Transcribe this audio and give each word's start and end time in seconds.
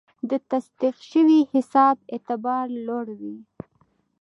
د 0.29 0.31
تصدیق 0.49 0.95
شوي 1.11 1.39
حساب 1.53 1.97
اعتبار 2.13 2.65
لوړ 2.87 3.07
وي. 3.19 3.35